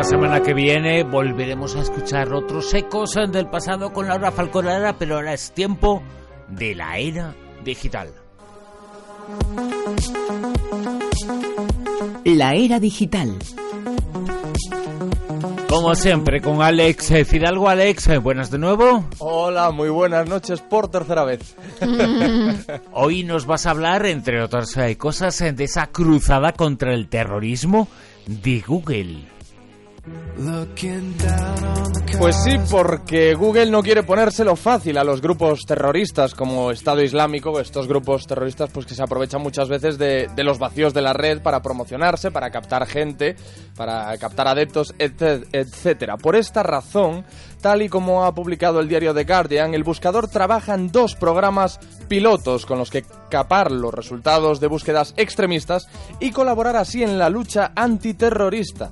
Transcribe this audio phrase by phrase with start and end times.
[0.00, 5.16] la semana que viene volveremos a escuchar otros ecos del pasado con Laura Falconara, pero
[5.16, 6.02] ahora es tiempo
[6.48, 8.08] de la era digital.
[12.24, 13.36] La era digital.
[15.68, 17.68] Como siempre, con Alex Fidalgo.
[17.68, 19.04] Alex, buenas de nuevo.
[19.18, 21.54] Hola, muy buenas noches por tercera vez.
[22.92, 27.86] Hoy nos vas a hablar, entre otras eh, cosas, de esa cruzada contra el terrorismo
[28.26, 29.39] de Google.
[32.18, 37.58] Pues sí, porque Google no quiere ponérselo fácil a los grupos terroristas como Estado Islámico,
[37.60, 41.42] estos grupos terroristas pues que se aprovechan muchas veces de, los vacíos de la red
[41.42, 43.36] para promocionarse, para captar gente,
[43.76, 46.16] para captar adeptos, etcétera.
[46.16, 47.24] Por esta razón,
[47.60, 51.78] tal y como ha publicado el diario The Guardian, el buscador trabaja en dos programas
[52.08, 55.86] pilotos con los que capar los resultados de búsquedas extremistas
[56.18, 58.90] y colaborar así en la lucha antiterrorista.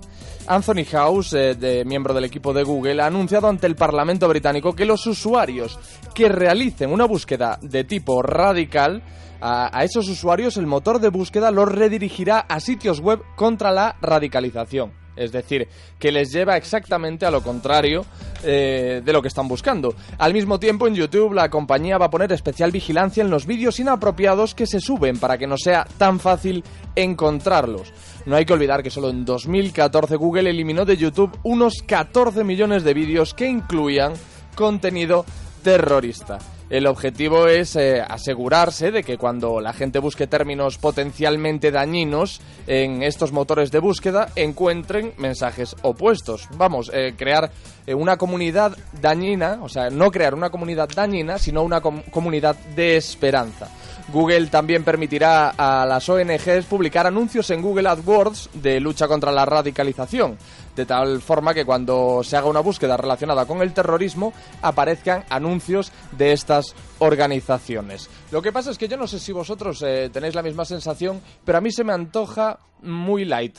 [0.48, 4.86] Anthony House, eh, miembro del equipo de Google, ha anunciado ante el Parlamento británico que
[4.86, 5.78] los usuarios
[6.14, 9.02] que realicen una búsqueda de tipo radical
[9.40, 14.97] a, esos usuarios el motor de búsqueda los redirigirá a sitios web contra la radicalización.
[15.18, 18.04] Es decir, que les lleva exactamente a lo contrario
[18.44, 19.94] eh, de lo que están buscando.
[20.18, 23.80] Al mismo tiempo, en YouTube la compañía va a poner especial vigilancia en los vídeos
[23.80, 26.62] inapropiados que se suben para que no sea tan fácil
[26.94, 27.92] encontrarlos.
[28.26, 32.84] No hay que olvidar que solo en 2014 Google eliminó de YouTube unos 14 millones
[32.84, 34.12] de vídeos que incluían
[34.54, 35.24] contenido
[35.62, 36.38] terrorista.
[36.70, 43.02] El objetivo es eh, asegurarse de que cuando la gente busque términos potencialmente dañinos en
[43.02, 46.46] estos motores de búsqueda encuentren mensajes opuestos.
[46.56, 47.50] Vamos, eh, crear
[47.86, 52.98] eh, una comunidad dañina, o sea, no crear una comunidad dañina, sino una comunidad de
[52.98, 53.68] esperanza.
[54.12, 59.44] Google también permitirá a las ONGs publicar anuncios en Google AdWords de lucha contra la
[59.44, 60.38] radicalización,
[60.78, 64.32] de tal forma que cuando se haga una búsqueda relacionada con el terrorismo
[64.62, 68.08] aparezcan anuncios de estas organizaciones.
[68.30, 71.20] Lo que pasa es que yo no sé si vosotros eh, tenéis la misma sensación,
[71.44, 73.58] pero a mí se me antoja muy light.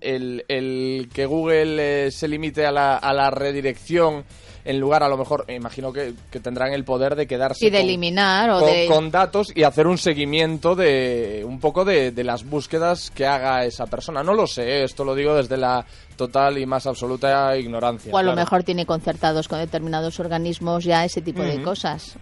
[0.00, 4.24] El, que Google eh, se limite a la, a la redirección
[4.64, 7.80] en lugar a lo mejor, me imagino que, tendrán el poder de quedarse y de
[7.80, 8.86] eliminar o con, de...
[8.86, 13.64] con, datos y hacer un seguimiento de un poco de, de, las búsquedas que haga
[13.64, 14.22] esa persona.
[14.22, 14.84] No lo sé, ¿eh?
[14.84, 15.84] esto lo digo desde la
[16.16, 18.12] total y más absoluta ignorancia.
[18.12, 22.16] O a lo mejor tiene concertados con determinados organismos ya ese tipo de cosas.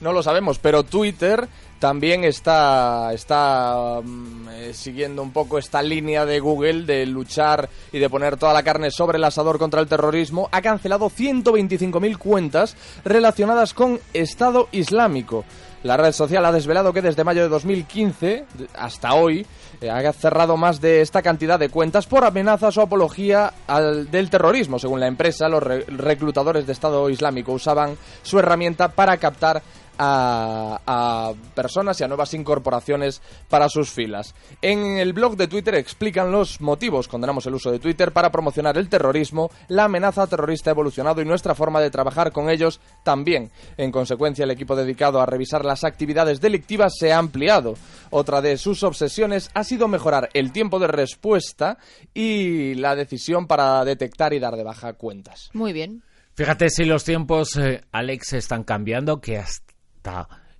[0.00, 6.26] No lo sabemos, pero Twitter también está, está mm, eh, siguiendo un poco esta línea
[6.26, 9.88] de Google de luchar y de poner toda la carne sobre el asador contra el
[9.88, 10.48] terrorismo.
[10.52, 15.44] Ha cancelado 125.000 cuentas relacionadas con Estado Islámico.
[15.84, 18.46] La red social ha desvelado que desde mayo de 2015
[18.76, 19.46] hasta hoy
[19.80, 24.28] eh, ha cerrado más de esta cantidad de cuentas por amenazas o apología al, del
[24.28, 24.80] terrorismo.
[24.80, 29.62] Según la empresa, los reclutadores de Estado Islámico usaban su herramienta para captar
[29.98, 34.34] a, personas y a nuevas incorporaciones para sus filas.
[34.62, 38.78] En el blog de Twitter explican los motivos, condenamos el uso de Twitter para promocionar
[38.78, 43.50] el terrorismo, la amenaza terrorista ha evolucionado y nuestra forma de trabajar con ellos también.
[43.76, 47.74] En consecuencia, el equipo dedicado a revisar las actividades delictivas se ha ampliado.
[48.10, 51.78] Otra de sus obsesiones ha sido mejorar el tiempo de respuesta
[52.14, 55.50] y la decisión para detectar y dar de baja cuentas.
[55.52, 56.02] Muy bien.
[56.34, 59.67] Fíjate si los tiempos, eh, Alex, están cambiando, que hasta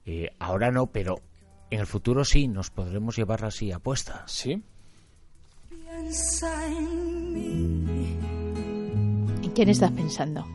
[0.04, 1.16] eh, ahora no, pero
[1.70, 4.24] en el futuro sí, nos podremos llevar así apuesta.
[4.26, 4.62] Sí.
[9.42, 10.46] ¿En quién estás pensando?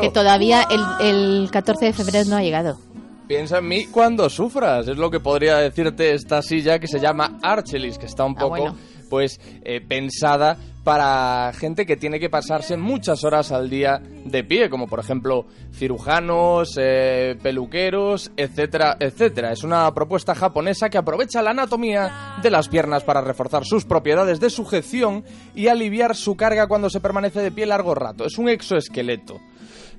[0.00, 0.66] Que todavía
[1.00, 2.78] el, 14 de febrero no ha llegado.
[3.26, 7.38] Piensa en mí cuando sufras, es lo que podría decirte esta silla que se llama
[7.42, 8.74] Archelis, que está un ah, poco
[9.08, 10.58] pues eh, pensada
[10.88, 15.44] para gente que tiene que pasarse muchas horas al día de pie, como por ejemplo
[15.70, 19.52] cirujanos, eh, peluqueros, etcétera, etcétera.
[19.52, 24.40] Es una propuesta japonesa que aprovecha la anatomía de las piernas para reforzar sus propiedades
[24.40, 25.24] de sujeción
[25.54, 28.24] y aliviar su carga cuando se permanece de pie largo rato.
[28.24, 29.42] Es un exoesqueleto.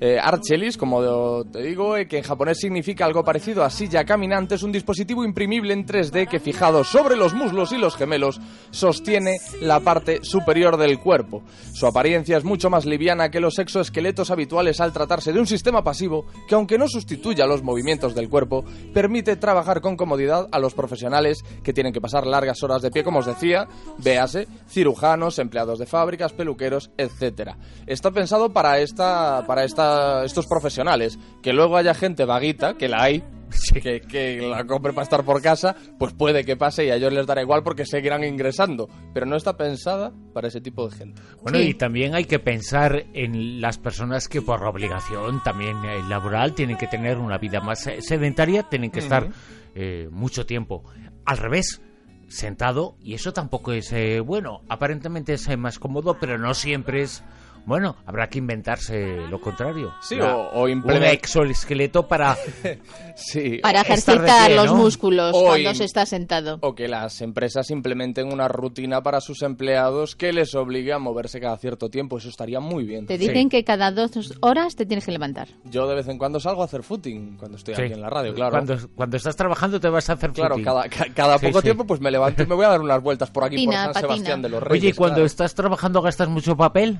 [0.02, 4.56] Eh, Archelis, como te digo, eh, que en japonés significa algo parecido a silla caminante,
[4.56, 8.40] es un dispositivo imprimible en 3D que fijado sobre los muslos y los gemelos
[8.72, 11.44] sostiene la parte superior del cuerpo.
[11.74, 15.84] Su apariencia es mucho más liviana que los exoesqueletos habituales al tratarse de un sistema
[15.84, 18.64] pasivo que aunque no sustituya los movimientos del cuerpo,
[18.94, 23.04] permite trabajar con comodidad a los profesionales que tienen que pasar largas horas de pie,
[23.04, 23.68] como os decía,
[23.98, 27.56] véase, cirujanos, empleados de fábricas, peluqueros, etc.
[27.86, 29.89] Está pensado para esta para esta
[30.26, 31.18] estos profesionales.
[31.42, 33.24] Que luego haya gente vaguita, que la hay,
[33.74, 37.26] que, la compre para estar por casa, pues puede que pase y a ellos les
[37.26, 38.90] dará igual porque seguirán ingresando.
[39.14, 41.22] Pero no está pensada para ese tipo de gente.
[41.42, 46.54] Bueno, y también hay que pensar en las personas que por obligación también eh, laboral
[46.54, 49.30] tienen que tener una vida más eh, sedentaria, tienen que estar
[49.76, 50.84] eh, mucho tiempo.
[51.26, 51.82] Al revés,
[52.28, 53.94] sentado, y eso tampoco es
[54.24, 54.62] bueno.
[54.70, 57.24] Aparentemente es más cómodo, pero no siempre es
[57.66, 59.94] bueno, habrá que inventarse lo contrario.
[60.02, 61.10] Sí, o, implementar...
[61.10, 62.36] Un exoesqueleto para...
[63.16, 63.60] sí.
[63.62, 66.58] Para ejercitar los músculos cuando se está sentado.
[66.62, 71.40] O que las empresas implementen una rutina para sus empleados que les obligue a moverse
[71.40, 72.18] cada cierto tiempo.
[72.18, 73.06] Eso estaría muy bien.
[73.06, 74.12] Te dicen que cada dos
[74.42, 75.48] horas te tienes que levantar.
[75.66, 78.34] Yo de vez en cuando salgo a hacer footing cuando estoy aquí en la radio,
[78.34, 78.52] claro.
[78.52, 80.64] Cuando, cuando estás trabajando te vas a hacer claro, footing.
[80.64, 83.30] Claro, cada, cada poco tiempo pues me levanto y me voy a dar unas vueltas
[83.30, 84.84] por aquí, por San Sebastián de los Reyes.
[84.84, 87.00] Oye, ¿y cuando estás trabajando gastas mucho papel?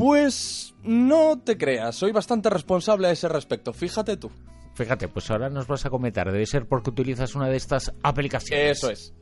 [0.00, 4.30] Pues no te creas, soy bastante responsable a ese respecto, fíjate tú.
[4.72, 8.78] Fíjate, pues ahora nos vas a comentar, debe ser porque utilizas una de estas aplicaciones.
[8.78, 9.12] Eso es.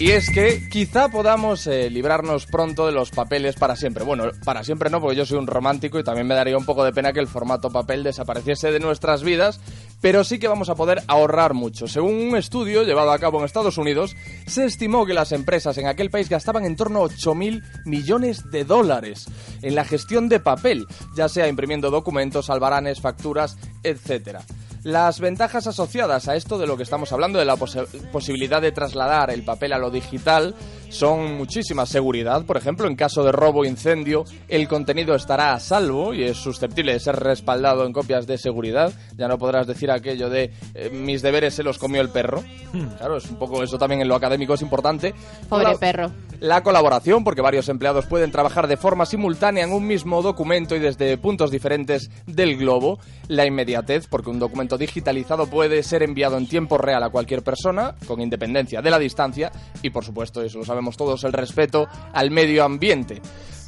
[0.00, 4.02] Y es que quizá podamos eh, librarnos pronto de los papeles para siempre.
[4.02, 6.84] Bueno, para siempre no, porque yo soy un romántico y también me daría un poco
[6.84, 9.60] de pena que el formato papel desapareciese de nuestras vidas,
[10.00, 11.86] pero sí que vamos a poder ahorrar mucho.
[11.86, 14.16] Según un estudio llevado a cabo en Estados Unidos,
[14.46, 18.64] se estimó que las empresas en aquel país gastaban en torno a 8.000 millones de
[18.64, 19.26] dólares
[19.62, 24.42] en la gestión de papel, ya sea imprimiendo documentos, albaranes, facturas, etcétera.
[24.82, 29.30] Las ventajas asociadas a esto de lo que estamos hablando, de la posibilidad de trasladar
[29.30, 30.54] el papel a lo digital,
[30.88, 32.46] son muchísima seguridad.
[32.46, 36.38] Por ejemplo, en caso de robo o incendio, el contenido estará a salvo y es
[36.38, 38.92] susceptible de ser respaldado en copias de seguridad.
[39.18, 42.42] Ya no podrás decir aquello de eh, mis deberes se los comió el perro.
[42.72, 42.86] Hmm.
[42.96, 45.14] Claro, es un poco eso también en lo académico es importante.
[45.48, 46.10] Pobre perro.
[46.40, 50.78] La colaboración, porque varios empleados pueden trabajar de forma simultánea en un mismo documento y
[50.78, 52.98] desde puntos diferentes del globo.
[53.28, 57.94] La inmediatez, porque un documento digitalizado puede ser enviado en tiempo real a cualquier persona,
[58.06, 59.50] con independencia de la distancia,
[59.82, 63.20] y por supuesto, eso lo sabemos todos, el respeto al medio ambiente.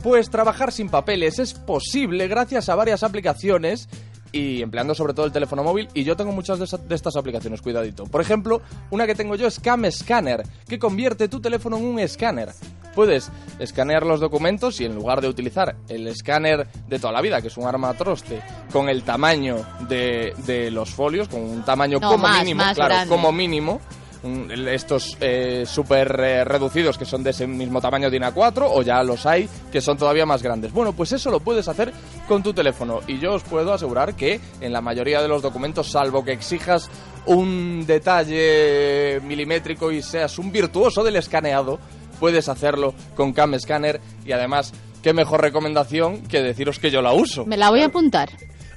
[0.02, 3.88] Pues trabajar sin papeles es posible gracias a varias aplicaciones
[4.32, 8.04] y empleando sobre todo el teléfono móvil y yo tengo muchas de, estas aplicaciones, cuidadito.
[8.04, 11.98] Por ejemplo, una que tengo yo es Cam Scanner, que convierte tu teléfono en un
[12.00, 12.50] escáner.
[12.94, 17.40] Puedes escanear los documentos y en lugar de utilizar el escáner de toda la vida,
[17.40, 18.40] que es un arma troste,
[18.72, 19.56] con el tamaño
[19.88, 23.80] de, los folios, con un tamaño como mínimo, claro, como mínimo,
[24.22, 28.82] estos eh, súper eh, reducidos que son de ese mismo tamaño de INA 4 o
[28.82, 30.72] ya los hay que son todavía más grandes.
[30.72, 31.92] Bueno, pues eso lo puedes hacer
[32.28, 35.90] con tu teléfono y yo os puedo asegurar que en la mayoría de los documentos,
[35.90, 36.88] salvo que exijas
[37.26, 41.78] un detalle milimétrico y seas un virtuoso del escaneado,
[42.22, 44.72] puedes hacerlo con Cam Scanner y además,
[45.02, 47.44] qué mejor recomendación que deciros que yo la uso.
[47.46, 48.30] Me la voy a apuntar.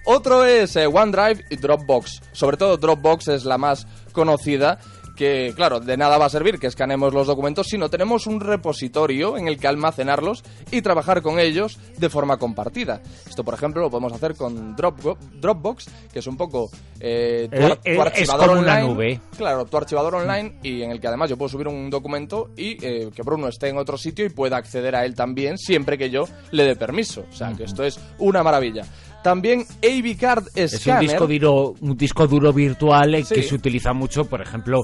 [0.03, 2.23] Otro es eh, OneDrive y Dropbox.
[2.31, 4.79] Sobre todo Dropbox es la más conocida
[5.15, 8.39] que, claro, de nada va a servir que escanemos los documentos si no tenemos un
[8.39, 13.01] repositorio en el que almacenarlos y trabajar con ellos de forma compartida.
[13.27, 16.69] Esto, por ejemplo, lo podemos hacer con Dropbox, que es un poco
[16.99, 18.81] eh, tu, eh, eh, archivador online.
[18.81, 19.19] nube.
[19.37, 22.75] Claro, tu archivador online y en el que además yo puedo subir un documento y
[22.75, 26.27] que Bruno esté en otro sitio y pueda acceder a él también siempre que yo
[26.51, 27.25] le dé permiso.
[27.31, 28.83] O sea, que esto es una maravilla.
[29.25, 30.65] También AV Card Scanner.
[30.65, 34.83] Es un disco duro, un disco duro virtual que se utiliza mucho, por ejemplo,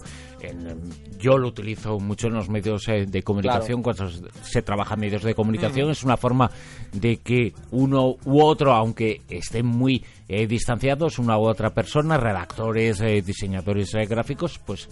[1.19, 5.21] yo lo utilizo mucho en los medios eh, de comunicación, cuando se trabaja en medios
[5.21, 5.89] de comunicación.
[5.89, 5.91] Mm.
[5.91, 6.49] Es una forma
[6.91, 12.99] de que uno u otro, aunque estén muy eh, distanciados, una u otra persona, redactores,
[13.01, 14.89] eh, diseñadores gráficos, pues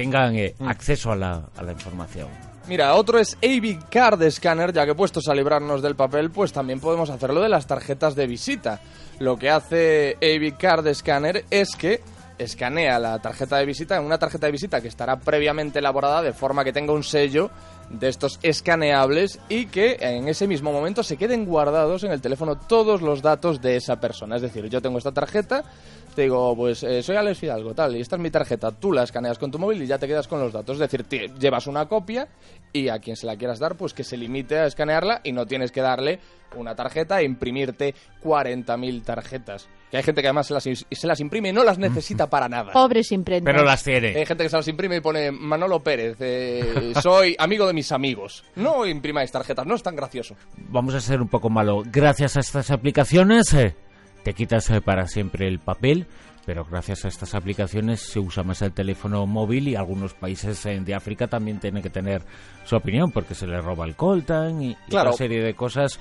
[0.00, 0.68] tengan mm.
[0.68, 2.28] acceso a la, a la información.
[2.66, 6.80] Mira, otro es AV Card Scanner, ya que puestos a librarnos del papel, pues también
[6.80, 8.80] podemos hacerlo de las tarjetas de visita.
[9.18, 12.00] Lo que hace AV Card Scanner es que
[12.38, 16.32] escanea la tarjeta de visita en una tarjeta de visita que estará previamente elaborada de
[16.32, 17.50] forma que tenga un sello
[17.90, 22.56] de estos escaneables y que en ese mismo momento se queden guardados en el teléfono
[22.56, 24.36] todos los datos de esa persona.
[24.36, 25.64] Es decir, yo tengo esta tarjeta,
[26.14, 29.02] te digo, pues eh, soy Alex Fidalgo, tal, y esta es mi tarjeta, tú la
[29.02, 30.80] escaneas con tu móvil y ya te quedas con los datos.
[30.80, 31.04] Es decir,
[31.38, 32.28] llevas una copia
[32.72, 35.46] y a quien se la quieras dar, pues que se limite a escanearla y no
[35.46, 36.20] tienes que darle
[36.56, 39.68] una tarjeta e imprimirte 40.000 tarjetas.
[39.90, 42.48] Que hay gente que además se las, se las imprime y no las necesita para
[42.48, 42.72] nada.
[42.72, 43.50] Pobres imprenta.
[43.50, 44.08] Pero las tiene.
[44.08, 47.90] Hay gente que se las imprime y pone Manolo Pérez, eh, soy amigo de mis
[47.92, 48.44] amigos.
[48.56, 50.36] No imprimáis tarjetas, no es tan gracioso.
[50.56, 51.82] Vamos a ser un poco malo.
[51.84, 53.74] Gracias a estas aplicaciones eh,
[54.22, 56.06] te quitas eh, para siempre el papel
[56.46, 60.94] pero gracias a estas aplicaciones se usa más el teléfono móvil y algunos países de
[60.94, 62.22] África también tienen que tener
[62.64, 66.00] su opinión porque se les roba el coltan y, y una serie de cosas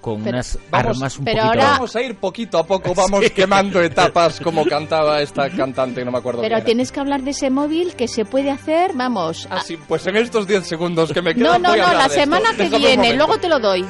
[0.00, 1.48] con unas armas un pero poquito...
[1.48, 1.70] Ahora...
[1.72, 6.18] Vamos a ir poquito a poco, vamos quemando etapas como cantaba esta cantante, no me
[6.18, 9.46] acuerdo Pero tienes que hablar de ese móvil que se puede hacer, vamos...
[9.48, 12.50] Ah, sí, pues en estos 10 segundos que me quedan No, no, no, la semana
[12.56, 13.86] que viene, luego te lo doy.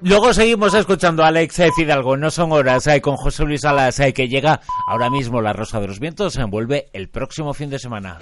[0.00, 4.28] Luego seguimos escuchando a Alex Fidalgo, no son horas, hay con José Luis Alas, que
[4.28, 8.18] llega ahora mismo La Rosa de los Vientos, se envuelve el próximo fin de semana.